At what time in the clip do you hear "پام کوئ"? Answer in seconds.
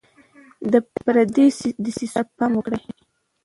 2.37-2.79